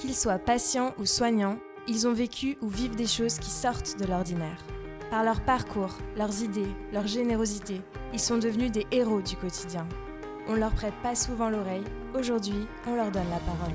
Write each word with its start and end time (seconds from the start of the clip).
Qu'ils 0.00 0.14
soient 0.14 0.38
patients 0.38 0.94
ou 0.98 1.04
soignants, 1.04 1.58
ils 1.86 2.08
ont 2.08 2.14
vécu 2.14 2.56
ou 2.62 2.68
vivent 2.68 2.96
des 2.96 3.06
choses 3.06 3.38
qui 3.38 3.50
sortent 3.50 4.00
de 4.00 4.06
l'ordinaire. 4.06 4.64
Par 5.10 5.24
leur 5.24 5.42
parcours, 5.44 5.94
leurs 6.16 6.42
idées, 6.42 6.74
leur 6.90 7.06
générosité, 7.06 7.82
ils 8.14 8.18
sont 8.18 8.38
devenus 8.38 8.72
des 8.72 8.86
héros 8.92 9.20
du 9.20 9.36
quotidien. 9.36 9.86
On 10.48 10.54
leur 10.54 10.72
prête 10.72 10.94
pas 11.02 11.14
souvent 11.14 11.50
l'oreille, 11.50 11.84
aujourd'hui 12.14 12.66
on 12.86 12.94
leur 12.94 13.10
donne 13.10 13.28
la 13.28 13.40
parole. 13.40 13.74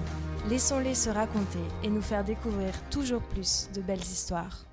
Laissons-les 0.50 0.96
se 0.96 1.12
raconter 1.12 1.60
et 1.84 1.90
nous 1.90 2.02
faire 2.02 2.24
découvrir 2.24 2.74
toujours 2.90 3.22
plus 3.22 3.70
de 3.76 3.82
belles 3.82 4.00
histoires. 4.00 4.66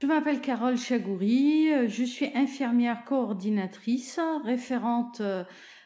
Je 0.00 0.06
m'appelle 0.06 0.40
Carole 0.40 0.78
Chagouri, 0.78 1.88
je 1.88 2.04
suis 2.04 2.30
infirmière 2.36 3.04
coordinatrice, 3.04 4.20
référente 4.44 5.20
euh, 5.20 5.42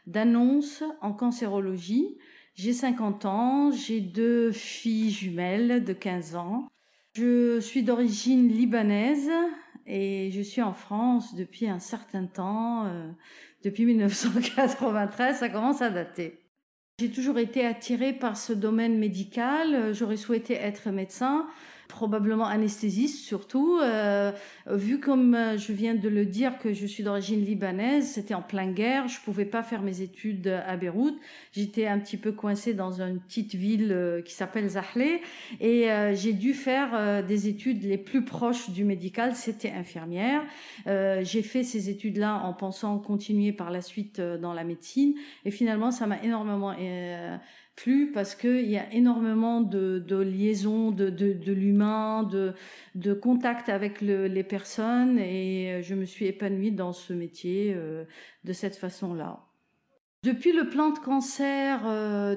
d'annonces 0.07 0.83
en 1.01 1.15
cancérologie. 1.15 2.19
J'ai 2.59 2.73
50 2.73 3.25
ans, 3.25 3.71
j'ai 3.71 4.01
deux 4.01 4.51
filles 4.51 5.12
jumelles 5.12 5.85
de 5.85 5.93
15 5.93 6.35
ans. 6.35 6.66
Je 7.15 7.61
suis 7.61 7.85
d'origine 7.85 8.49
libanaise 8.49 9.30
et 9.87 10.33
je 10.33 10.43
suis 10.43 10.61
en 10.61 10.73
France 10.73 11.37
depuis 11.37 11.69
un 11.69 11.79
certain 11.79 12.27
temps, 12.27 12.87
euh, 12.87 13.13
depuis 13.63 13.85
1993, 13.85 15.37
ça 15.37 15.49
commence 15.49 15.83
à 15.83 15.91
dater. 15.91 16.41
J'ai 16.99 17.13
toujours 17.13 17.39
été 17.39 17.65
attirée 17.65 18.13
par 18.13 18.37
ce 18.37 18.52
domaine 18.52 18.99
médical, 18.99 19.95
j'aurais 19.95 20.16
souhaité 20.16 20.55
être 20.55 20.91
médecin, 20.91 21.47
probablement 21.88 22.47
anesthésiste 22.47 23.24
surtout. 23.24 23.78
Euh, 23.83 24.30
vu 24.66 25.01
comme 25.01 25.34
euh, 25.34 25.56
je 25.56 25.73
viens 25.73 25.95
de 25.95 26.09
le 26.09 26.27
dire 26.27 26.59
que 26.59 26.73
je 26.73 26.87
suis 26.87 27.02
d'origine 27.02 27.45
libanaise, 27.45 28.12
c'était 28.12 28.34
en 28.34 28.42
pleine 28.42 28.74
guerre, 28.74 29.09
je 29.09 29.19
pouvais 29.20 29.46
pas 29.46 29.62
faire 29.62 29.83
mes 29.83 30.02
études 30.02 30.48
à 30.48 30.77
Beyrouth. 30.77 31.16
J'étais 31.52 31.87
un 31.87 31.98
petit 31.98 32.18
peu 32.18 32.32
coincée 32.32 32.74
dans 32.74 33.01
une 33.01 33.18
petite 33.18 33.54
ville 33.54 33.90
euh, 33.90 34.23
qui 34.23 34.35
s'appelle 34.35 34.68
Zahle 34.68 35.21
et 35.60 35.88
j'ai 36.13 36.32
dû 36.32 36.52
faire 36.52 37.24
des 37.24 37.48
études 37.48 37.82
les 37.82 37.96
plus 37.96 38.24
proches 38.24 38.70
du 38.70 38.85
médical, 38.85 39.35
c'était 39.35 39.70
infirmière. 39.70 40.43
j'ai 40.87 41.43
fait 41.43 41.63
ces 41.63 41.88
études-là 41.88 42.43
en 42.45 42.52
pensant 42.52 42.98
continuer 42.98 43.52
par 43.52 43.70
la 43.70 43.80
suite 43.80 44.20
dans 44.20 44.52
la 44.52 44.65
médecine 44.65 45.15
et 45.45 45.51
finalement 45.51 45.91
ça 45.91 46.07
m'a 46.07 46.23
énormément 46.23 46.74
plus 47.79 48.10
parce 48.12 48.34
qu'il 48.34 48.68
y 48.68 48.76
a 48.76 48.93
énormément 48.93 49.60
de, 49.60 50.01
de 50.01 50.16
liaisons, 50.16 50.90
de, 50.90 51.10
de, 51.10 51.32
de 51.32 51.52
l'humain, 51.52 52.24
de, 52.24 52.54
de 52.96 53.15
contact 53.15 53.68
avec 53.68 54.01
le, 54.02 54.26
les 54.26 54.43
personnes 54.43 55.18
et 55.18 55.80
je 55.82 55.95
me 55.95 56.04
suis 56.04 56.26
épanouie 56.26 56.73
dans 56.73 56.93
ce 56.93 57.12
métier 57.12 57.73
euh, 57.76 58.04
de 58.45 58.52
cette 58.52 58.76
façon-là. 58.76 59.48
Depuis 60.24 60.51
le 60.51 60.69
plan 60.69 60.91
de 60.91 60.99
cancer 60.99 61.79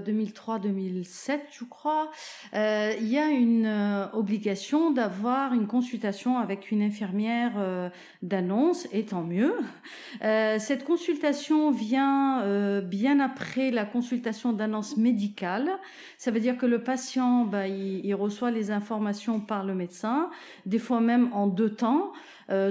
2003-2007, 0.06 1.32
euh, 1.32 1.38
je 1.52 1.64
crois, 1.64 2.12
euh, 2.54 2.94
il 3.02 3.08
y 3.08 3.18
a 3.18 3.30
une 3.30 3.66
euh, 3.66 4.06
obligation 4.14 4.92
d'avoir 4.92 5.56
une 5.56 5.66
consultation 5.66 6.38
avec 6.38 6.70
une 6.70 6.84
infirmière 6.84 7.54
d'annonce, 8.22 8.88
et 8.92 9.06
tant 9.06 9.24
mieux. 9.24 9.56
cette 10.22 10.84
consultation 10.84 11.72
vient 11.72 12.82
bien 12.82 13.20
après 13.20 13.72
la 13.72 13.86
consultation 13.86 14.54
d'annonce 14.54 14.98
médicale. 14.98 15.72
Ça 16.20 16.30
veut 16.30 16.40
dire 16.40 16.58
que 16.58 16.68
le 16.68 16.84
patient, 16.84 17.46
bah, 17.46 17.68
il, 17.68 18.14
reçoit 18.14 18.52
les 18.52 18.70
informations 18.70 19.40
par 19.40 19.66
le 19.66 19.74
médecin, 19.74 20.30
des 20.68 20.78
fois 20.78 21.02
même 21.02 21.34
en 21.34 21.48
deux 21.48 21.74
temps. 21.74 22.12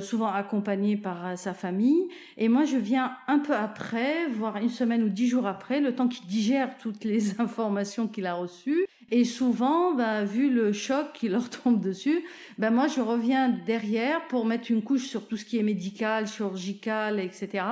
Souvent 0.02 0.30
accompagné 0.30 0.98
par 0.98 1.39
sa 1.39 1.55
famille. 1.55 2.06
Et 2.36 2.50
moi, 2.50 2.64
je 2.64 2.77
viens 2.77 3.17
un 3.28 3.39
peu 3.39 3.55
après, 3.55 4.28
voire 4.28 4.58
une 4.58 4.69
semaine 4.69 4.99
ou 5.02 5.08
dix 5.08 5.28
jours 5.28 5.46
après, 5.46 5.80
le 5.80 5.94
temps 5.94 6.08
qu'il 6.08 6.26
digère 6.26 6.76
toutes 6.78 7.04
les 7.04 7.40
informations 7.40 8.06
qu'il 8.06 8.26
a 8.26 8.34
reçues. 8.34 8.86
Et 9.12 9.25
souvent, 9.25 9.92
bah, 9.92 10.22
vu 10.22 10.51
le 10.51 10.73
choc 10.73 11.12
qui 11.14 11.29
leur 11.29 11.51
tombe 11.62 11.80
dessus, 11.80 12.23
ben 12.58 12.70
moi 12.70 12.86
je 12.86 13.01
reviens 13.01 13.48
derrière 13.48 14.27
pour 14.29 14.45
mettre 14.45 14.70
une 14.70 14.83
couche 14.83 15.07
sur 15.07 15.27
tout 15.27 15.36
ce 15.36 15.45
qui 15.45 15.58
est 15.58 15.64
médical, 15.64 16.29
chirurgical, 16.29 17.18
etc. 17.18 17.64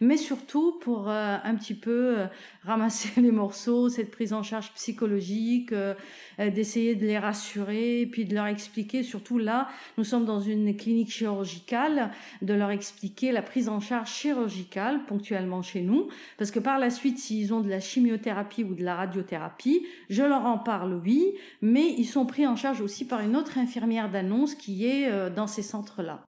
Mais 0.00 0.16
surtout 0.16 0.78
pour 0.80 1.10
euh, 1.10 1.36
un 1.42 1.54
petit 1.56 1.74
peu 1.74 2.18
euh, 2.18 2.26
ramasser 2.64 3.20
les 3.20 3.32
morceaux, 3.32 3.90
cette 3.90 4.10
prise 4.10 4.32
en 4.32 4.42
charge 4.42 4.72
psychologique, 4.72 5.72
euh, 5.72 5.94
d'essayer 6.38 6.94
de 6.94 7.06
les 7.06 7.18
rassurer, 7.18 8.08
puis 8.10 8.24
de 8.24 8.34
leur 8.34 8.46
expliquer. 8.46 9.02
Surtout 9.02 9.38
là, 9.38 9.68
nous 9.98 10.04
sommes 10.04 10.24
dans 10.24 10.40
une 10.40 10.74
clinique 10.74 11.10
chirurgicale, 11.10 12.12
de 12.40 12.54
leur 12.54 12.70
expliquer 12.70 13.32
la 13.32 13.42
prise 13.42 13.68
en 13.68 13.80
charge 13.80 14.10
chirurgicale 14.10 15.04
ponctuellement 15.06 15.60
chez 15.60 15.82
nous, 15.82 16.08
parce 16.38 16.50
que 16.50 16.60
par 16.60 16.78
la 16.78 16.88
suite, 16.88 17.18
s'ils 17.18 17.52
ont 17.52 17.60
de 17.60 17.68
la 17.68 17.80
chimiothérapie 17.80 18.64
ou 18.64 18.74
de 18.74 18.84
la 18.84 18.94
radiothérapie, 18.94 19.86
je 20.08 20.22
leur 20.22 20.46
en 20.46 20.56
parle, 20.56 20.77
oui, 20.86 21.34
mais 21.62 21.94
ils 21.98 22.06
sont 22.06 22.26
pris 22.26 22.46
en 22.46 22.56
charge 22.56 22.80
aussi 22.80 23.06
par 23.06 23.20
une 23.20 23.36
autre 23.36 23.58
infirmière 23.58 24.10
d'année 24.10 24.28
qui 24.58 24.86
est 24.86 25.08
euh, 25.08 25.30
dans 25.30 25.46
ces 25.46 25.62
centres-là. 25.62 26.24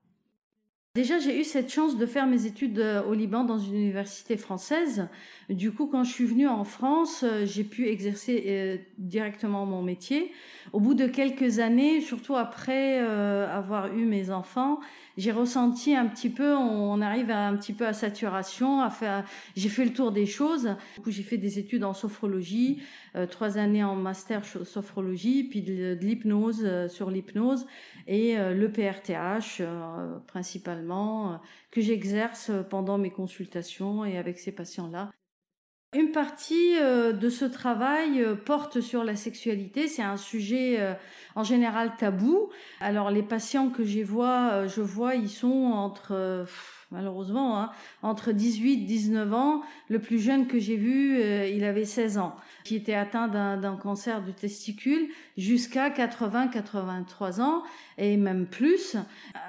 Déjà, 0.96 1.20
j'ai 1.20 1.40
eu 1.40 1.44
cette 1.44 1.72
chance 1.72 1.96
de 1.96 2.04
faire 2.04 2.26
mes 2.26 2.46
études 2.46 2.80
euh, 2.80 3.02
au 3.04 3.14
Liban 3.14 3.44
dans 3.44 3.58
une 3.58 3.76
université 3.76 4.36
française. 4.36 5.08
Du 5.48 5.70
coup, 5.70 5.86
quand 5.86 6.02
je 6.02 6.10
suis 6.10 6.24
venue 6.24 6.48
en 6.48 6.64
France, 6.64 7.22
euh, 7.22 7.46
j'ai 7.46 7.62
pu 7.62 7.86
exercer 7.86 8.88
directement 8.98 9.66
mon 9.66 9.82
métier. 9.82 10.32
Au 10.72 10.80
bout 10.80 10.94
de 10.94 11.06
quelques 11.06 11.60
années, 11.60 12.00
surtout 12.00 12.34
après 12.34 12.98
avoir 12.98 13.94
eu 13.94 14.04
mes 14.04 14.30
enfants, 14.30 14.80
j'ai 15.16 15.32
ressenti 15.32 15.94
un 15.94 16.06
petit 16.06 16.30
peu, 16.30 16.54
on 16.54 17.00
arrive 17.00 17.30
un 17.30 17.56
petit 17.56 17.72
peu 17.72 17.86
à 17.86 17.92
saturation, 17.92 18.80
à 18.80 18.90
faire, 18.90 19.24
j'ai 19.56 19.68
fait 19.68 19.84
le 19.84 19.92
tour 19.92 20.12
des 20.12 20.26
choses. 20.26 20.76
Du 20.96 21.02
coup, 21.02 21.10
j'ai 21.10 21.22
fait 21.22 21.38
des 21.38 21.58
études 21.58 21.84
en 21.84 21.94
sophrologie, 21.94 22.82
trois 23.30 23.58
années 23.58 23.84
en 23.84 23.96
master 23.96 24.44
sophrologie, 24.44 25.44
puis 25.44 25.62
de, 25.62 25.98
l'hypnose 26.00 26.88
sur 26.88 27.10
l'hypnose 27.10 27.66
et 28.06 28.36
le 28.36 28.70
PRTH 28.70 29.62
principalement 30.26 31.00
euh, 31.32 31.36
que 31.70 31.80
j'exerce 31.80 32.50
pendant 32.68 32.98
mes 32.98 33.10
consultations 33.10 34.04
et 34.04 34.16
avec 34.16 34.38
ces 34.38 34.52
patients-là. 34.52 35.10
Une 35.92 36.12
partie 36.12 36.78
euh, 36.78 37.12
de 37.12 37.28
ce 37.28 37.44
travail 37.44 38.22
euh, 38.22 38.36
porte 38.36 38.80
sur 38.80 39.02
la 39.02 39.16
sexualité. 39.16 39.88
C'est 39.88 40.02
un 40.02 40.16
sujet 40.16 40.96
en 41.34 41.42
général 41.42 41.96
tabou. 41.96 42.50
Alors 42.80 43.10
les 43.10 43.22
patients 43.22 43.70
que 43.70 43.84
je 43.84 44.02
vois, 44.02 44.66
je 44.66 44.80
vois, 44.80 45.14
ils 45.16 45.30
sont 45.30 45.72
entre 45.72 46.46
malheureusement, 46.90 47.60
hein, 47.60 47.70
entre 48.02 48.32
18 48.32 48.72
et 48.72 48.76
19 48.84 49.32
ans. 49.32 49.62
Le 49.88 49.98
plus 49.98 50.18
jeune 50.18 50.46
que 50.46 50.58
j'ai 50.58 50.76
vu, 50.76 51.20
euh, 51.20 51.46
il 51.46 51.64
avait 51.64 51.84
16 51.84 52.18
ans, 52.18 52.34
qui 52.64 52.76
était 52.76 52.94
atteint 52.94 53.28
d'un 53.28 53.76
cancer 53.76 54.22
du 54.22 54.32
testicule 54.32 55.08
jusqu'à 55.36 55.90
80-83 55.90 57.40
ans 57.40 57.62
et 57.96 58.16
même 58.16 58.46
plus. 58.46 58.96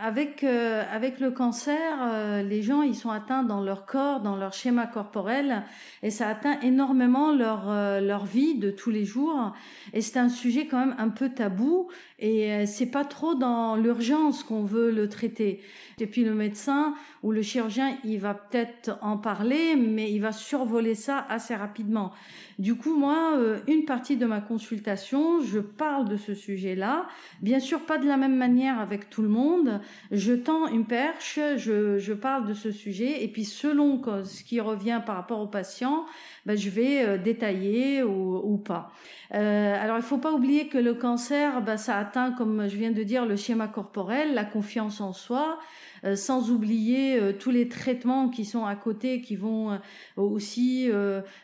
Avec 0.02 0.44
euh, 0.44 0.84
avec 0.92 1.20
le 1.20 1.32
cancer, 1.32 1.80
euh, 2.02 2.44
les 2.44 2.62
gens 2.62 2.82
ils 2.82 2.96
sont 2.96 3.10
atteints 3.10 3.44
dans 3.44 3.62
leur 3.62 3.86
corps, 3.86 4.22
dans 4.22 4.36
leur 4.36 4.54
schéma 4.54 4.86
corporel 4.86 5.64
et 6.04 6.12
ça 6.12 6.28
atteint 6.28 6.60
énormément 6.62 7.32
leur 7.32 7.66
leur 8.02 8.26
vie 8.26 8.56
de 8.56 8.72
tous 8.72 8.92
les 8.92 9.06
jours. 9.06 9.54
Et 9.94 10.02
c'est 10.02 10.20
un 10.20 10.30
sujet 10.30 10.68
quand 10.68 10.80
même 10.80 10.96
un 10.98 11.10
peu 11.10 11.30
tabou 11.30 11.90
et 12.20 12.66
c'est 12.66 12.92
pas 12.92 13.06
trop 13.06 13.36
dans 13.36 13.76
l'urgence 13.76 14.44
qu'on 14.44 14.64
veut 14.64 14.92
le 14.92 15.10
traiter. 15.10 15.62
Et 16.00 16.08
puis 16.08 16.24
le 16.24 16.34
médecin 16.34 16.96
ou 17.24 17.32
le 17.32 17.42
chirurgien, 17.42 17.98
il 18.04 18.20
va 18.20 18.34
peut-être 18.34 18.98
en 19.02 19.18
parler, 19.18 19.76
mais 19.76 20.12
il 20.12 20.20
va 20.20 20.32
survoler 20.32 20.96
ça 20.96 21.26
assez 21.30 21.56
rapidement. 21.56 22.12
Du 22.58 22.76
coup, 22.76 22.98
moi, 22.98 23.38
euh, 23.38 23.60
une 23.68 23.86
partie 23.86 24.18
de 24.18 24.26
ma 24.26 24.42
consultation, 24.42 25.42
je 25.42 25.60
parle 25.60 26.10
de 26.10 26.18
ce 26.18 26.34
sujet-là. 26.34 27.08
Bien 27.42 27.60
sûr, 27.60 27.82
pas 27.82 27.98
de 27.98 28.08
la 28.08 28.18
même 28.18 28.36
manière 28.36 28.80
avec 28.80 29.10
tout 29.10 29.22
le 29.22 29.30
monde. 29.30 29.82
Je 30.12 30.34
tends 30.34 30.68
une 30.68 30.86
perche, 30.86 31.40
je, 31.58 32.00
je 32.00 32.14
parle 32.14 32.48
de 32.48 32.54
ce 32.54 32.72
sujet, 32.72 33.24
et 33.24 33.28
puis 33.28 33.46
selon 33.46 34.02
ce 34.24 34.44
qui 34.44 34.60
revient 34.60 35.02
par 35.06 35.16
rapport 35.16 35.42
au 35.42 35.48
patient, 35.48 36.06
ben, 36.46 36.58
je 36.58 36.70
vais 36.70 37.04
euh, 37.04 37.18
détailler 37.18 38.04
ou, 38.04 38.42
ou 38.44 38.58
pas. 38.58 38.92
Euh, 39.34 39.76
alors, 39.82 39.98
il 39.98 40.04
faut 40.04 40.18
pas 40.18 40.32
oublier 40.32 40.68
que 40.68 40.78
le 40.78 40.94
cancer, 40.94 41.62
ben, 41.62 41.78
ça 41.78 41.98
atteint, 41.98 42.32
comme 42.32 42.68
je 42.68 42.76
viens 42.76 42.92
de 42.92 43.04
dire, 43.04 43.26
le 43.26 43.36
schéma 43.36 43.68
corporel, 43.68 44.34
la 44.34 44.44
confiance 44.44 45.02
en 45.02 45.14
soi. 45.14 45.60
Euh, 46.04 46.16
sans 46.16 46.50
oublier 46.50 47.20
euh, 47.20 47.32
tous 47.32 47.52
les 47.52 47.68
traitements 47.68 48.30
qui 48.30 48.44
sont 48.44 48.66
à 48.66 48.76
côté, 48.76 49.22
qui 49.22 49.36
vont 49.36 49.72
euh, 49.72 49.78
aussi 50.16 50.90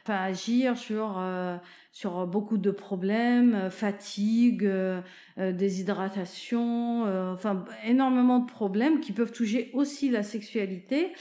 enfin, 0.04 0.15
agir 0.15 0.77
sur 0.77 1.21
sur 1.92 2.27
beaucoup 2.27 2.57
de 2.57 2.69
problèmes, 2.69 3.69
fatigue, 3.71 4.69
déshydratation, 5.38 7.04
enfin 7.33 7.65
énormément 7.86 8.39
de 8.39 8.45
problèmes 8.45 9.00
qui 9.00 9.13
peuvent 9.13 9.31
toucher 9.31 9.71
aussi 9.74 10.09
la 10.09 10.21
sexualité 10.21 11.13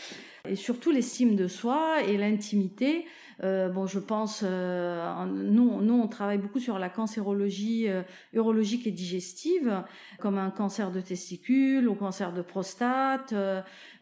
et 0.47 0.55
surtout 0.55 0.91
l'estime 0.91 1.35
de 1.35 1.49
soi 1.49 2.03
et 2.07 2.19
l'intimité. 2.19 3.07
Bon, 3.43 3.87
je 3.87 3.99
pense, 3.99 4.43
nous, 4.43 5.76
on 6.07 6.09
travaille 6.09 6.39
beaucoup 6.39 6.61
sur 6.61 6.79
la 6.79 6.89
cancérologie 6.89 7.89
euh, 7.89 8.03
urologique 8.33 8.87
et 8.87 8.93
digestive, 8.93 9.83
comme 10.21 10.39
un 10.39 10.51
cancer 10.51 10.93
de 10.93 11.01
testicule 11.01 11.89
ou 11.89 11.95
cancer 11.95 12.33
de 12.33 12.43
prostate, 12.43 13.35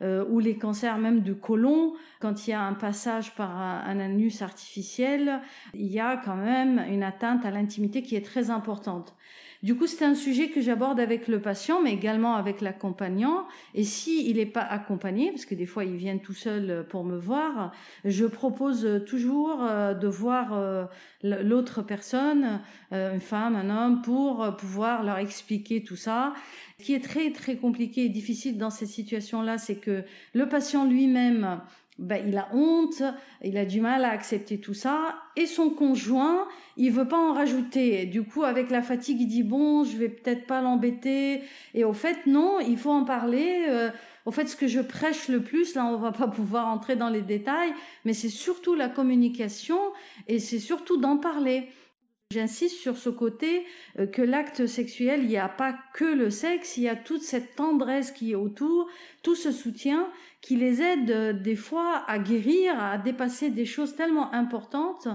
ou 0.02 0.38
les 0.38 0.58
cancers 0.58 0.98
même 0.98 1.20
du 1.20 1.34
côlon. 1.34 1.94
Quand 2.20 2.46
il 2.46 2.50
y 2.50 2.52
a 2.52 2.62
un 2.62 2.74
passage 2.74 3.34
par 3.34 3.56
un, 3.56 3.98
anus 3.98 4.42
artificiel, 4.42 5.40
il 5.72 5.86
y 5.86 6.00
a 6.00 6.16
quand 6.16 6.36
même 6.36 6.84
une 6.90 7.02
atteinte 7.02 7.44
à 7.46 7.50
l'intimité 7.50 8.02
qui 8.02 8.16
est 8.16 8.24
très 8.24 8.50
importante. 8.50 9.14
Du 9.64 9.74
coup, 9.74 9.86
c'est 9.86 10.04
un 10.04 10.14
sujet 10.14 10.50
que 10.50 10.60
j'aborde 10.60 11.00
avec 11.00 11.26
le 11.26 11.40
patient, 11.40 11.80
mais 11.80 11.94
également 11.94 12.34
avec 12.34 12.60
l'accompagnant. 12.60 13.46
Et 13.74 13.82
si 13.82 14.28
il 14.28 14.36
n'est 14.36 14.44
pas 14.44 14.60
accompagné, 14.60 15.30
parce 15.30 15.46
que 15.46 15.54
des 15.54 15.64
fois 15.64 15.86
ils 15.86 15.96
viennent 15.96 16.20
tout 16.20 16.34
seuls 16.34 16.84
pour 16.90 17.02
me 17.02 17.16
voir, 17.16 17.72
je 18.04 18.26
propose 18.26 19.02
toujours 19.06 19.62
euh, 19.62 19.94
de 19.94 20.06
voir 20.06 20.52
euh, 20.52 20.84
l'autre 21.22 21.80
personne, 21.80 22.60
euh, 22.92 23.14
une 23.14 23.22
femme, 23.22 23.56
un 23.56 23.70
homme, 23.70 24.02
pour 24.02 24.54
pouvoir 24.58 25.02
leur 25.02 25.16
expliquer 25.16 25.82
tout 25.82 25.96
ça. 25.96 26.34
Ce 26.78 26.84
qui 26.84 26.92
est 26.92 27.02
très 27.02 27.30
très 27.30 27.56
compliqué 27.56 28.04
et 28.04 28.10
difficile 28.10 28.58
dans 28.58 28.68
cette 28.68 28.88
situation-là, 28.88 29.56
c'est 29.56 29.76
que 29.76 30.04
le 30.34 30.46
patient 30.46 30.84
lui-même 30.84 31.62
ben, 31.98 32.24
il 32.26 32.36
a 32.36 32.48
honte, 32.52 33.02
il 33.42 33.56
a 33.56 33.64
du 33.64 33.80
mal 33.80 34.04
à 34.04 34.10
accepter 34.10 34.58
tout 34.58 34.74
ça, 34.74 35.14
et 35.36 35.46
son 35.46 35.70
conjoint, 35.70 36.48
il 36.76 36.90
veut 36.90 37.06
pas 37.06 37.18
en 37.18 37.32
rajouter. 37.32 38.04
Du 38.06 38.24
coup, 38.24 38.42
avec 38.42 38.70
la 38.70 38.82
fatigue, 38.82 39.20
il 39.20 39.28
dit 39.28 39.42
bon, 39.44 39.84
je 39.84 39.96
vais 39.96 40.08
peut-être 40.08 40.46
pas 40.46 40.60
l'embêter. 40.60 41.42
Et 41.72 41.84
au 41.84 41.92
fait, 41.92 42.26
non, 42.26 42.58
il 42.60 42.76
faut 42.76 42.90
en 42.90 43.04
parler. 43.04 43.66
Euh, 43.68 43.90
au 44.26 44.32
fait, 44.32 44.46
ce 44.46 44.56
que 44.56 44.66
je 44.66 44.80
prêche 44.80 45.28
le 45.28 45.42
plus, 45.42 45.74
là, 45.74 45.84
on 45.84 45.96
va 45.96 46.10
pas 46.10 46.28
pouvoir 46.28 46.66
entrer 46.68 46.96
dans 46.96 47.10
les 47.10 47.22
détails, 47.22 47.72
mais 48.04 48.12
c'est 48.12 48.28
surtout 48.28 48.74
la 48.74 48.88
communication 48.88 49.78
et 50.26 50.38
c'est 50.38 50.58
surtout 50.58 50.96
d'en 50.96 51.18
parler. 51.18 51.68
J'insiste 52.34 52.80
sur 52.80 52.96
ce 52.96 53.10
côté 53.10 53.64
euh, 54.00 54.08
que 54.08 54.20
l'acte 54.20 54.66
sexuel, 54.66 55.20
il 55.22 55.28
n'y 55.28 55.36
a 55.36 55.48
pas 55.48 55.72
que 55.94 56.04
le 56.04 56.30
sexe, 56.30 56.76
il 56.76 56.82
y 56.82 56.88
a 56.88 56.96
toute 56.96 57.22
cette 57.22 57.54
tendresse 57.54 58.10
qui 58.10 58.32
est 58.32 58.34
autour, 58.34 58.88
tout 59.22 59.36
ce 59.36 59.52
soutien 59.52 60.08
qui 60.40 60.56
les 60.56 60.82
aide 60.82 61.10
euh, 61.12 61.32
des 61.32 61.54
fois 61.54 62.02
à 62.08 62.18
guérir, 62.18 62.76
à 62.82 62.98
dépasser 62.98 63.50
des 63.50 63.64
choses 63.64 63.94
tellement 63.94 64.34
importantes. 64.34 65.06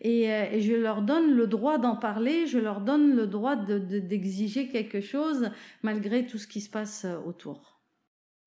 Et, 0.00 0.32
euh, 0.32 0.60
je 0.60 0.72
leur 0.72 1.02
donne 1.02 1.34
le 1.34 1.46
droit 1.46 1.76
d'en 1.76 1.94
parler, 1.94 2.46
je 2.46 2.58
leur 2.58 2.80
donne 2.80 3.14
le 3.14 3.26
droit 3.26 3.54
d'exiger 3.54 4.68
quelque 4.68 5.02
chose 5.02 5.50
malgré 5.82 6.26
tout 6.26 6.38
ce 6.38 6.46
qui 6.46 6.62
se 6.62 6.70
passe 6.70 7.06
autour 7.26 7.71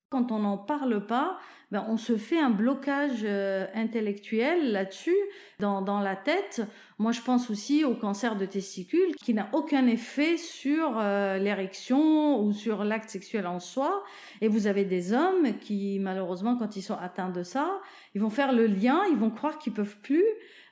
quand 0.09 0.31
on 0.31 0.39
n'en 0.39 0.57
parle 0.57 1.05
pas, 1.05 1.37
ben 1.71 1.85
on 1.89 1.97
se 1.97 2.15
fait 2.15 2.39
un 2.39 2.51
blocage 2.51 3.21
euh, 3.23 3.65
intellectuel 3.73 4.71
là-dessus, 4.71 5.15
dans, 5.59 5.81
dans, 5.81 5.99
la 5.99 6.15
tête. 6.15 6.61
Moi, 6.99 7.11
je 7.11 7.21
pense 7.21 7.49
aussi 7.49 7.83
au 7.83 7.95
cancer 7.95 8.35
de 8.35 8.45
testicules, 8.45 9.15
qui 9.15 9.33
n'a 9.33 9.49
aucun 9.51 9.87
effet 9.87 10.37
sur 10.37 10.97
euh, 10.97 11.37
l'érection 11.37 12.41
ou 12.41 12.53
sur 12.53 12.83
l'acte 12.83 13.09
sexuel 13.09 13.47
en 13.47 13.59
soi. 13.59 14.03
Et 14.41 14.47
vous 14.47 14.67
avez 14.67 14.85
des 14.85 15.11
hommes 15.11 15.57
qui, 15.59 15.99
malheureusement, 15.99 16.55
quand 16.55 16.75
ils 16.75 16.83
sont 16.83 16.97
atteints 16.97 17.29
de 17.29 17.43
ça, 17.43 17.81
ils 18.13 18.21
vont 18.21 18.29
faire 18.29 18.53
le 18.53 18.67
lien, 18.67 19.01
ils 19.09 19.17
vont 19.17 19.31
croire 19.31 19.57
qu'ils 19.57 19.73
peuvent 19.73 19.97
plus 20.01 20.25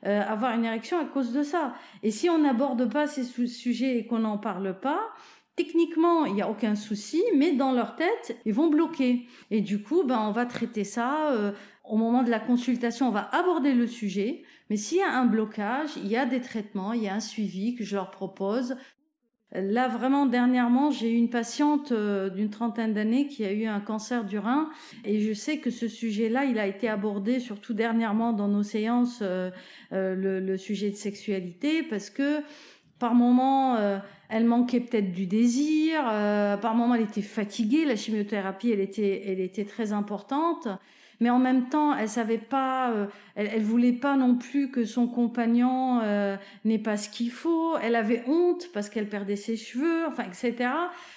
euh, 0.06 0.22
avoir 0.22 0.54
une 0.54 0.66
érection 0.66 1.00
à 1.00 1.06
cause 1.06 1.32
de 1.32 1.44
ça. 1.44 1.74
Et 2.04 2.12
si 2.12 2.30
on 2.30 2.38
n'aborde 2.38 2.92
pas 2.92 3.08
ces 3.08 3.24
sujets 3.24 3.98
et 3.98 4.06
qu'on 4.06 4.20
n'en 4.20 4.38
parle 4.38 4.78
pas, 4.80 5.02
Techniquement, 5.56 6.26
il 6.26 6.34
n'y 6.34 6.42
a 6.42 6.50
aucun 6.50 6.74
souci, 6.74 7.22
mais 7.38 7.52
dans 7.54 7.74
leur 7.74 7.96
tête, 7.96 8.38
ils 8.46 8.54
vont 8.54 8.70
bloquer. 8.70 9.28
Et 9.52 9.62
du 9.62 9.84
coup, 9.84 10.04
ben, 10.04 10.20
on 10.20 10.32
va 10.32 10.48
traiter 10.48 10.84
ça. 10.84 11.32
Euh, 11.32 11.52
au 11.84 11.96
moment 11.96 12.24
de 12.24 12.32
la 12.32 12.40
consultation, 12.40 13.10
on 13.10 13.12
va 13.12 13.30
aborder 13.36 13.74
le 13.74 13.86
sujet. 13.86 14.42
Mais 14.72 14.78
s'il 14.78 14.98
y 14.98 15.04
a 15.04 15.16
un 15.16 15.26
blocage, 15.26 15.92
il 15.98 16.08
y 16.08 16.18
a 16.18 16.26
des 16.26 16.42
traitements, 16.42 16.94
il 16.94 17.04
y 17.04 17.08
a 17.08 17.14
un 17.14 17.20
suivi 17.20 17.76
que 17.76 17.84
je 17.84 17.96
leur 17.96 18.10
propose. 18.10 18.76
Là, 19.52 19.88
vraiment, 19.88 20.26
dernièrement, 20.26 20.90
j'ai 20.90 21.12
eu 21.12 21.16
une 21.16 21.30
patiente 21.30 21.92
euh, 21.92 22.30
d'une 22.30 22.50
trentaine 22.50 22.96
d'années 22.96 23.28
qui 23.28 23.46
a 23.46 23.52
eu 23.52 23.66
un 23.66 23.80
cancer 23.80 24.26
du 24.26 24.40
rein. 24.40 24.72
Et 25.06 25.20
je 25.20 25.34
sais 25.34 25.60
que 25.60 25.70
ce 25.70 25.88
sujet-là, 25.88 26.46
il 26.46 26.58
a 26.58 26.66
été 26.66 26.90
abordé 26.90 27.40
surtout 27.40 27.76
dernièrement 27.76 28.34
dans 28.34 28.48
nos 28.48 28.64
séances, 28.64 29.20
euh, 29.22 29.52
le, 29.92 30.40
le, 30.40 30.58
sujet 30.58 30.90
de 30.90 30.96
sexualité, 30.96 31.84
parce 31.84 32.10
que 32.10 32.42
par 33.04 33.16
moment, 33.16 33.76
euh, 33.76 33.98
elle 34.30 34.46
manquait 34.46 34.80
peut-être 34.80 35.12
du 35.12 35.26
désir. 35.26 36.02
Euh, 36.10 36.56
par 36.56 36.74
moment, 36.74 36.96
elle 36.96 37.02
était 37.02 37.22
fatiguée. 37.22 37.84
La 37.84 37.98
chimiothérapie, 37.98 38.72
elle 38.72 38.80
était, 38.80 39.66
très 39.66 39.92
importante. 39.92 40.70
Mais 41.20 41.30
en 41.30 41.38
même 41.38 41.68
temps, 41.68 41.94
elle 41.98 42.08
savait 42.08 42.38
pas, 42.38 42.92
euh, 42.92 43.08
elle, 43.36 43.62
voulait 43.62 43.92
pas 43.92 44.16
non 44.16 44.36
plus 44.36 44.72
que 44.72 44.86
son 44.86 45.08
compagnon 45.08 46.00
n'ait 46.64 46.80
pas 46.80 46.96
ce 46.96 47.10
qu'il 47.10 47.30
faut. 47.30 47.76
Elle 47.84 47.98
avait 47.98 48.24
honte 48.26 48.70
parce 48.74 48.90
qu'elle 48.90 49.10
perdait 49.10 49.36
ses 49.36 49.58
cheveux, 49.58 50.06
enfin, 50.08 50.24
etc. 50.24 50.70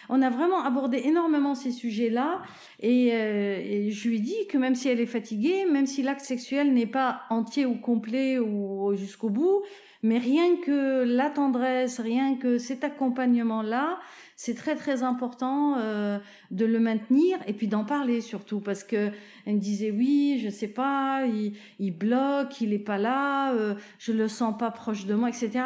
On 0.08 0.22
a 0.22 0.28
vraiment 0.28 0.64
abordé 0.64 1.02
énormément 1.04 1.54
ces 1.54 1.70
sujets-là. 1.70 2.42
Et, 2.80 3.90
je 3.92 4.08
lui 4.08 4.20
dis 4.20 4.48
que 4.48 4.58
même 4.58 4.74
si 4.74 4.88
elle 4.88 4.98
est 4.98 5.06
fatiguée, 5.06 5.66
même 5.70 5.86
si 5.86 6.02
l'acte 6.02 6.22
sexuel 6.22 6.74
n'est 6.74 6.86
pas 6.86 7.20
entier 7.30 7.64
ou 7.64 7.76
complet 7.76 8.40
ou 8.40 8.92
jusqu'au 8.96 9.30
bout, 9.30 9.62
mais 10.02 10.18
rien 10.18 10.56
que 10.56 11.04
la 11.04 11.30
tendresse, 11.30 12.00
rien 12.00 12.36
que 12.36 12.58
cet 12.58 12.84
accompagnement-là, 12.84 13.98
c'est 14.38 14.54
très 14.54 14.76
très 14.76 15.02
important 15.02 15.78
euh, 15.78 16.18
de 16.50 16.66
le 16.66 16.78
maintenir 16.78 17.38
et 17.46 17.54
puis 17.54 17.68
d'en 17.68 17.84
parler 17.84 18.20
surtout 18.20 18.60
parce 18.60 18.84
que 18.84 19.10
elle 19.46 19.54
me 19.54 19.60
disait 19.60 19.90
oui, 19.90 20.40
je 20.44 20.50
sais 20.50 20.68
pas, 20.68 21.24
il, 21.26 21.54
il 21.78 21.92
bloque, 21.92 22.60
il 22.60 22.74
est 22.74 22.78
pas 22.78 22.98
là, 22.98 23.54
euh, 23.54 23.74
je 23.98 24.12
le 24.12 24.28
sens 24.28 24.54
pas 24.58 24.70
proche 24.70 25.06
de 25.06 25.14
moi, 25.14 25.30
etc. 25.30 25.64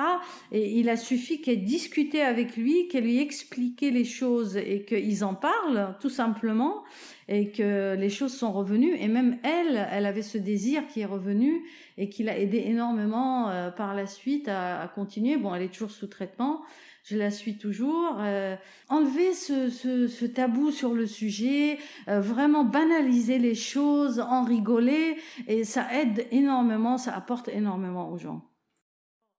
Et 0.53 0.79
il 0.79 0.89
a 0.89 0.97
suffi 0.97 1.41
qu'elle 1.41 1.65
discutait 1.65 2.21
avec 2.21 2.57
lui, 2.57 2.87
qu'elle 2.87 3.05
lui 3.05 3.21
expliquait 3.21 3.91
les 3.91 4.05
choses 4.05 4.57
et 4.57 4.85
qu'ils 4.85 5.25
en 5.25 5.35
parlent 5.35 5.97
tout 6.01 6.11
simplement 6.11 6.85
et 7.29 7.51
que 7.51 7.97
les 7.97 8.11
choses 8.11 8.37
sont 8.37 8.53
revenues. 8.53 8.95
Et 8.99 9.09
même 9.09 9.39
elle, 9.43 9.89
elle 9.91 10.07
avait 10.07 10.23
ce 10.23 10.39
désir 10.39 10.87
qui 10.87 11.01
est 11.01 11.07
revenu 11.07 11.65
et 11.99 12.09
qui 12.09 12.23
l'a 12.23 12.39
aidé 12.39 12.63
énormément 12.67 13.51
euh, 13.51 13.71
par 13.71 13.95
la 13.95 14.07
suite 14.07 14.49
à, 14.49 14.81
à, 14.81 14.89
continuer. 14.89 15.37
Bon, 15.37 15.55
elle 15.55 15.63
est 15.63 15.73
toujours 15.73 15.91
sous 15.91 16.07
traitement. 16.07 16.63
Je 17.05 17.17
la 17.17 17.31
suis 17.31 17.57
toujours. 17.57 18.19
Euh, 18.21 18.57
enlever 18.89 19.33
ce, 19.33 19.69
ce, 19.71 20.25
tabou 20.27 20.71
sur 20.71 20.95
le 20.95 21.07
sujet, 21.07 21.79
euh, 22.09 22.21
vraiment 22.21 22.65
banaliser 22.65 23.39
les 23.39 23.55
choses, 23.55 24.21
en 24.21 24.45
rigoler, 24.45 25.17
et 25.49 25.65
ça 25.65 25.87
aide 25.95 26.27
énormément, 26.31 26.99
ça 26.99 27.15
apporte 27.15 27.49
énormément 27.49 28.11
aux 28.11 28.19
gens. 28.19 28.51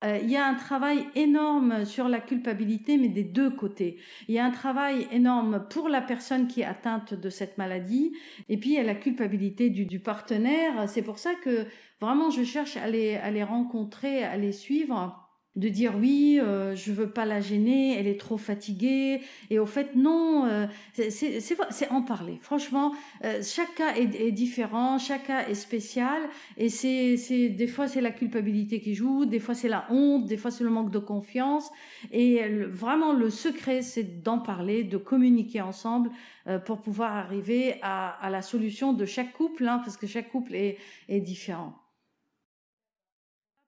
Euh, 0.03 0.17
il 0.23 0.31
y 0.31 0.35
a 0.35 0.47
un 0.47 0.55
travail 0.55 1.05
énorme 1.13 1.85
sur 1.85 2.09
la 2.09 2.19
culpabilité, 2.19 2.97
mais 2.97 3.09
des 3.09 3.23
deux 3.23 3.51
côtés. 3.51 3.99
Il 4.27 4.33
y 4.33 4.39
a 4.39 4.45
un 4.45 4.51
travail 4.51 5.07
énorme 5.11 5.67
pour 5.69 5.89
la 5.89 6.01
personne 6.01 6.47
qui 6.47 6.61
est 6.61 6.65
atteinte 6.65 7.13
de 7.13 7.29
cette 7.29 7.59
maladie, 7.59 8.11
et 8.49 8.57
puis 8.57 8.71
il 8.71 8.75
y 8.75 8.79
a 8.79 8.83
la 8.83 8.95
culpabilité 8.95 9.69
du, 9.69 9.85
du 9.85 9.99
partenaire. 9.99 10.89
C'est 10.89 11.03
pour 11.03 11.19
ça 11.19 11.35
que 11.35 11.67
vraiment 11.99 12.31
je 12.31 12.43
cherche 12.43 12.77
à 12.77 12.87
les, 12.87 13.15
à 13.15 13.29
les 13.29 13.43
rencontrer, 13.43 14.23
à 14.23 14.37
les 14.37 14.51
suivre 14.51 15.30
de 15.55 15.67
dire 15.69 15.93
oui, 15.97 16.39
euh, 16.41 16.75
je 16.75 16.91
veux 16.91 17.09
pas 17.09 17.25
la 17.25 17.41
gêner, 17.41 17.97
elle 17.97 18.07
est 18.07 18.19
trop 18.19 18.37
fatiguée. 18.37 19.21
Et 19.49 19.59
au 19.59 19.65
fait, 19.65 19.95
non, 19.95 20.45
euh, 20.45 20.67
c'est 20.93 21.91
en 21.91 22.01
parler. 22.01 22.37
Franchement, 22.41 22.93
euh, 23.25 23.41
chaque 23.43 23.75
cas 23.75 23.95
est, 23.95 24.15
est, 24.15 24.31
différent, 24.31 24.97
chaque 24.97 25.27
cas 25.27 25.47
est 25.47 25.55
spécial. 25.55 26.21
Et 26.57 26.69
c'est 26.69 27.49
des 27.49 27.67
fois 27.67 27.87
c'est 27.87 28.01
la 28.01 28.11
culpabilité 28.11 28.79
qui 28.79 28.95
joue, 28.95 29.25
des 29.25 29.39
fois 29.39 29.53
c'est 29.55 29.67
la 29.67 29.85
honte, 29.89 30.25
des 30.25 30.37
fois 30.37 30.51
c'est 30.51 30.63
le 30.63 30.69
manque 30.69 30.91
de 30.91 30.99
confiance. 30.99 31.69
Et 32.11 32.41
vraiment, 32.67 33.13
le 33.13 33.29
secret, 33.29 33.81
c'est 33.81 34.23
d'en 34.23 34.39
parler, 34.39 34.83
de 34.83 34.97
communiquer 34.97 35.61
ensemble 35.61 36.11
euh, 36.47 36.59
pour 36.59 36.81
pouvoir 36.81 37.15
arriver 37.15 37.75
à, 37.81 38.09
à, 38.09 38.29
la 38.29 38.41
solution 38.41 38.93
de 38.93 39.05
chaque 39.05 39.33
couple, 39.33 39.67
hein, 39.67 39.79
parce 39.83 39.97
que 39.97 40.07
chaque 40.07 40.29
couple 40.31 40.55
est, 40.55 40.77
est 41.09 41.19
différent. 41.19 41.80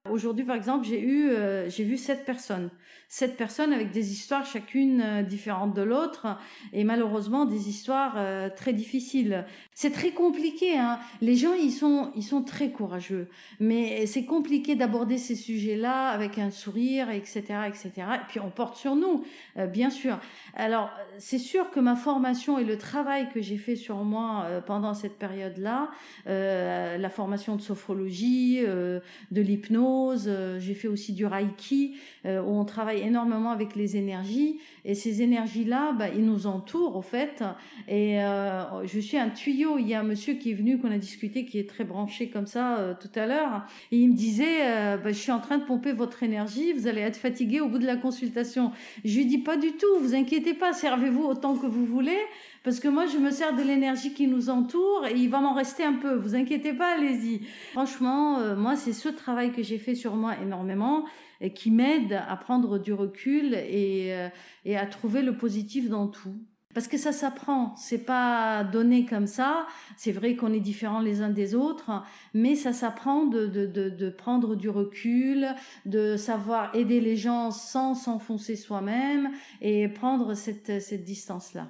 Aujourd'hui, 0.10 0.44
par 0.44 0.58
exemple, 0.58 0.86
j'ai 0.86 1.00
eu, 1.00 1.30
euh, 1.30 1.70
j'ai 1.70 1.86
vu 1.86 1.96
sept 1.96 2.26
personnes, 2.26 2.70
sept 3.08 3.38
personnes 3.38 3.72
avec 3.72 3.92
des 3.92 4.12
histoires 4.12 4.46
chacune 4.46 5.00
euh, 5.00 5.24
différentes 5.24 5.74
de 5.74 5.82
l'autre, 5.82 6.28
et 6.74 6.84
malheureusement 6.84 7.46
des 7.46 7.70
histoires 7.70 8.16
euh, 8.18 8.50
très 8.54 8.74
difficiles. 8.74 9.46
C'est 9.74 9.92
très 9.92 10.12
compliqué. 10.12 10.78
Hein. 10.78 11.00
Les 11.22 11.38
gens, 11.38 11.54
ils 11.54 11.72
sont, 11.72 12.12
ils 12.18 12.24
sont 12.24 12.44
très 12.44 12.70
courageux, 12.70 13.30
mais 13.62 14.06
c'est 14.06 14.26
compliqué 14.26 14.76
d'aborder 14.76 15.18
ces 15.18 15.36
sujets-là 15.36 16.10
avec 16.10 16.38
un 16.38 16.52
sourire, 16.52 17.10
etc., 17.10 17.42
etc. 17.70 17.92
Et 17.98 18.28
puis 18.28 18.42
on 18.42 18.50
porte 18.50 18.76
sur 18.76 18.98
nous, 18.98 19.24
bien 19.70 19.90
sûr. 19.90 20.20
Alors, 20.54 20.90
c'est 21.18 21.40
sûr 21.40 21.72
que 21.72 21.80
ma 21.80 21.96
formation 21.96 22.60
et 22.60 22.66
le 22.66 22.78
travail 22.78 23.30
que 23.34 23.42
j'ai 23.42 23.58
fait 23.58 23.78
sur 23.78 24.04
moi 24.04 24.48
pendant 24.66 24.94
cette 24.94 25.18
période-là, 25.18 25.92
la 26.26 27.10
formation 27.10 27.56
de 27.56 27.62
sophrologie, 27.62 28.60
de 28.62 29.42
l'hypnose 29.42 29.93
euh, 30.28 30.60
j'ai 30.60 30.74
fait 30.74 30.88
aussi 30.88 31.14
du 31.14 31.26
Reiki, 31.26 31.96
euh, 32.26 32.42
où 32.42 32.50
on 32.50 32.66
travaille 32.66 33.02
énormément 33.02 33.52
avec 33.52 33.76
les 33.76 33.98
énergies. 33.98 34.60
Et 34.86 34.96
ces 34.96 35.22
énergies-là, 35.22 35.94
bah, 35.94 36.10
ils 36.10 36.26
nous 36.26 36.48
entourent, 36.48 36.96
au 36.96 37.02
fait. 37.02 37.44
Et 37.88 38.22
euh, 38.22 38.86
je 38.86 39.00
suis 39.00 39.18
un 39.18 39.30
tuyau. 39.30 39.78
Il 39.78 39.88
y 39.88 39.94
a 39.94 40.00
un 40.00 40.04
monsieur 40.04 40.34
qui 40.36 40.52
est 40.52 40.56
venu, 40.56 40.80
qu'on 40.80 40.92
a 40.92 40.98
discuté, 40.98 41.46
qui 41.46 41.60
est 41.60 41.70
très 41.70 41.84
branché 41.84 42.30
comme 42.30 42.48
ça 42.48 42.98
tout 43.00 43.20
à 43.20 43.26
l'heure. 43.26 43.66
Et 43.92 43.98
il 43.98 44.10
me 44.10 44.16
disait, 44.16 44.98
bah, 45.04 45.12
je 45.12 45.18
suis 45.18 45.32
en 45.32 45.40
train 45.40 45.58
de 45.58 45.66
pomper 45.66 45.92
votre 45.92 46.24
énergie, 46.24 46.74
vous 46.74 46.88
allez 46.88 47.02
être 47.02 47.18
fatigué 47.18 47.60
au 47.62 47.68
bout 47.68 47.80
de 47.80 47.86
la 47.86 47.96
consultation. 47.96 48.72
Je 49.04 49.18
lui 49.18 49.26
dis, 49.26 49.38
pas 49.38 49.58
du 49.58 49.74
tout, 49.74 50.00
vous 50.02 50.16
inquiétez 50.16 50.54
pas, 50.54 50.74
servez-vous 50.74 51.24
autant 51.24 51.56
que 51.56 51.66
vous 51.66 51.86
voulez 51.86 52.18
Parce 52.64 52.80
que 52.80 52.88
moi, 52.88 53.06
je 53.06 53.18
me 53.18 53.32
sers 53.32 53.56
de 53.56 53.62
l'énergie 53.62 54.14
qui 54.14 54.28
nous 54.28 54.50
entoure 54.50 55.06
et 55.08 55.16
il 55.16 55.30
va 55.30 55.40
m'en 55.40 55.54
rester 55.54 55.84
un 55.84 55.94
peu. 55.94 56.16
Vous 56.16 56.36
inquiétez 56.36 56.74
pas, 56.74 56.96
allez-y. 56.96 57.42
Franchement, 57.72 58.40
euh, 58.40 58.56
moi, 58.56 58.76
c'est 58.76 58.94
ce 58.94 59.10
travail 59.10 59.52
que 59.52 59.64
j'ai 59.64 59.78
fait 59.78 59.96
sur 59.96 60.16
moi 60.16 60.36
énormément 60.42 61.06
et 61.42 61.52
qui 61.52 61.72
m'aide 61.72 62.13
à 62.16 62.36
prendre 62.38 62.78
du 62.80 62.94
recul 62.94 63.54
et, 63.54 64.14
euh, 64.14 64.30
et 64.66 64.78
à 64.78 64.86
trouver 64.86 65.22
le 65.22 65.38
positif 65.38 65.90
dans 65.90 66.08
tout. 66.08 66.36
Parce 66.74 66.88
que 66.88 66.98
ça 66.98 67.12
s'apprend, 67.12 67.76
c'est 67.76 68.04
pas 68.04 68.64
donné 68.64 69.06
comme 69.06 69.28
ça. 69.28 69.68
C'est 69.96 70.12
vrai 70.12 70.36
qu'on 70.36 70.52
est 70.54 70.60
différents 70.60 71.02
les 71.02 71.22
uns 71.22 71.30
des 71.30 71.54
autres, 71.54 71.92
mais 72.34 72.56
ça 72.56 72.74
s'apprend 72.74 73.26
de, 73.26 73.46
de, 73.46 73.68
de, 73.68 73.90
de, 73.90 74.10
prendre 74.10 74.56
du 74.56 74.70
recul, 74.70 75.48
de 75.86 76.18
savoir 76.18 76.76
aider 76.76 77.00
les 77.00 77.16
gens 77.16 77.52
sans 77.52 77.94
s'enfoncer 77.94 78.56
soi-même 78.56 79.30
et 79.62 79.88
prendre 79.88 80.34
cette, 80.34 80.82
cette 80.82 81.04
distance-là. 81.04 81.68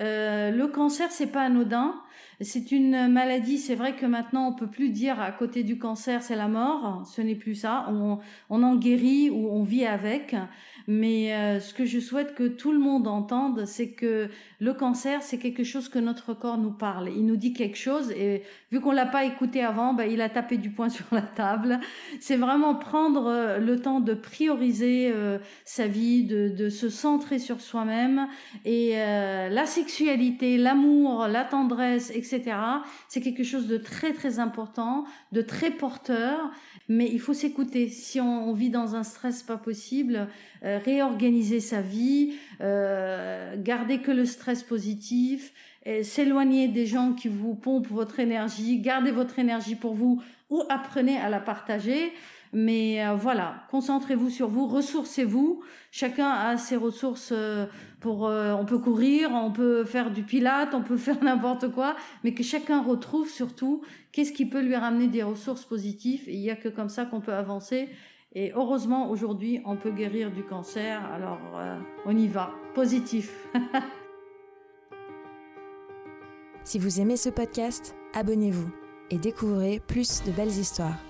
Euh, 0.00 0.50
le 0.50 0.66
cancer, 0.66 1.10
c'est 1.10 1.26
pas 1.26 1.42
anodin. 1.42 1.94
C'est 2.42 2.72
une 2.72 3.08
maladie. 3.08 3.58
C'est 3.58 3.74
vrai 3.74 3.94
que 3.94 4.06
maintenant, 4.06 4.48
on 4.48 4.54
peut 4.54 4.66
plus 4.66 4.88
dire 4.88 5.20
à 5.20 5.30
côté 5.30 5.62
du 5.62 5.78
cancer, 5.78 6.22
c'est 6.22 6.36
la 6.36 6.48
mort. 6.48 7.02
Ce 7.06 7.20
n'est 7.20 7.34
plus 7.34 7.54
ça. 7.54 7.86
On, 7.90 8.62
en 8.62 8.76
guérit 8.76 9.28
ou 9.28 9.50
on 9.50 9.62
vit 9.62 9.84
avec. 9.84 10.34
Mais 10.86 11.34
euh, 11.34 11.60
ce 11.60 11.74
que 11.74 11.84
je 11.84 12.00
souhaite 12.00 12.34
que 12.34 12.48
tout 12.48 12.72
le 12.72 12.78
monde 12.78 13.06
entende, 13.06 13.66
c'est 13.66 13.90
que 13.90 14.28
le 14.58 14.72
cancer, 14.72 15.22
c'est 15.22 15.36
quelque 15.36 15.64
chose 15.64 15.90
que 15.90 15.98
notre 15.98 16.32
corps 16.32 16.56
nous 16.56 16.72
parle. 16.72 17.10
Il 17.14 17.26
nous 17.26 17.36
dit 17.36 17.52
quelque 17.52 17.76
chose 17.76 18.10
et 18.12 18.42
vu 18.72 18.80
qu'on 18.80 18.92
l'a 18.92 19.06
pas 19.06 19.24
écouté 19.24 19.62
avant, 19.62 19.92
ben, 19.92 20.10
il 20.10 20.22
a 20.22 20.30
tapé 20.30 20.56
du 20.56 20.70
poing 20.70 20.88
sur 20.88 21.04
la 21.12 21.20
table. 21.20 21.78
C'est 22.20 22.36
vraiment 22.36 22.74
prendre 22.74 23.26
euh, 23.26 23.58
le 23.58 23.78
temps 23.78 24.00
de 24.00 24.14
prioriser 24.14 25.12
sa 25.66 25.86
vie, 25.86 26.24
de, 26.24 26.48
de, 26.48 26.70
se 26.70 26.88
centrer 26.88 27.38
sur 27.38 27.60
soi-même 27.60 28.28
et 28.64 28.94
la 28.94 29.66
l'amour, 30.58 31.26
la 31.26 31.44
tendresse, 31.44 32.10
etc. 32.10 32.56
C'est 33.08 33.20
quelque 33.20 33.44
chose 33.44 33.66
de 33.66 33.76
très 33.76 34.12
très 34.12 34.38
important, 34.38 35.04
de 35.32 35.42
très 35.42 35.70
porteur. 35.70 36.50
Mais 36.88 37.08
il 37.10 37.20
faut 37.20 37.34
s'écouter. 37.34 37.88
Si 37.88 38.20
on, 38.20 38.48
on, 38.48 38.52
vit 38.52 38.70
dans 38.70 38.96
un 38.96 39.04
stress 39.04 39.42
pas 39.42 39.56
possible, 39.56 40.28
euh, 40.64 40.78
réorganiser 40.84 41.60
sa 41.60 41.80
vie, 41.80 42.34
euh, 42.60 43.54
garder 43.56 43.98
que 43.98 44.10
le 44.10 44.24
stress 44.24 44.62
positif, 44.62 45.52
s'éloigner 46.02 46.68
des 46.68 46.84
gens 46.84 47.14
qui 47.14 47.28
vous 47.28 47.54
pompent 47.54 47.88
votre 47.88 48.20
énergie, 48.20 48.78
gardez 48.78 49.10
votre 49.10 49.38
énergie 49.38 49.76
pour 49.76 49.94
vous 49.94 50.22
ou 50.50 50.62
apprenez 50.68 51.16
à 51.16 51.30
la 51.30 51.40
partager. 51.40 52.12
Mais 52.52 53.04
euh, 53.04 53.14
voilà, 53.14 53.62
concentrez-vous 53.70 54.28
sur 54.28 54.48
vous, 54.48 54.66
ressourcez-vous. 54.66 55.62
Chacun 55.92 56.28
a 56.28 56.56
ses 56.56 56.76
ressources 56.76 57.32
euh, 57.32 57.66
pour. 58.00 58.26
Euh, 58.26 58.52
on 58.54 58.64
peut 58.64 58.78
courir, 58.78 59.30
on 59.32 59.52
peut 59.52 59.84
faire 59.84 60.10
du 60.10 60.24
pilate, 60.24 60.74
on 60.74 60.82
peut 60.82 60.96
faire 60.98 61.22
n'importe 61.22 61.70
quoi, 61.70 61.94
mais 62.24 62.34
que 62.34 62.42
chacun 62.42 62.82
retrouve 62.82 63.28
surtout 63.28 63.82
qu'est-ce 64.10 64.32
qui 64.32 64.46
peut 64.46 64.62
lui 64.62 64.74
ramener 64.74 65.06
des 65.06 65.22
ressources 65.22 65.64
positives. 65.64 66.22
Il 66.26 66.40
n'y 66.40 66.50
a 66.50 66.56
que 66.56 66.68
comme 66.68 66.88
ça 66.88 67.04
qu'on 67.04 67.20
peut 67.20 67.34
avancer. 67.34 67.88
Et 68.32 68.52
heureusement, 68.54 69.10
aujourd'hui, 69.10 69.60
on 69.64 69.76
peut 69.76 69.90
guérir 69.90 70.30
du 70.30 70.44
cancer. 70.44 71.04
Alors, 71.12 71.40
on 72.06 72.16
y 72.16 72.28
va. 72.28 72.52
Positif. 72.74 73.34
si 76.64 76.78
vous 76.78 77.00
aimez 77.00 77.16
ce 77.16 77.28
podcast, 77.28 77.96
abonnez-vous 78.14 78.70
et 79.10 79.18
découvrez 79.18 79.80
plus 79.84 80.22
de 80.22 80.30
belles 80.30 80.46
histoires. 80.46 81.09